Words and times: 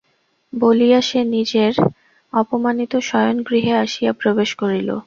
বলিয়া 0.53 0.99
সে 1.01 1.19
নিজের 1.27 1.73
অপমানিত 2.33 2.93
শয়নগৃহে 3.01 3.73
আসিয়া 3.77 4.11
প্রবেশ 4.13 4.49
করিল। 4.55 4.89